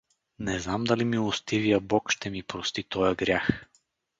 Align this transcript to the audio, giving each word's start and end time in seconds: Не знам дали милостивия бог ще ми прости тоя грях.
Не 0.39 0.59
знам 0.59 0.83
дали 0.85 1.05
милостивия 1.05 1.79
бог 1.79 2.11
ще 2.11 2.29
ми 2.29 2.43
прости 2.43 2.83
тоя 2.83 3.15
грях. 3.15 3.65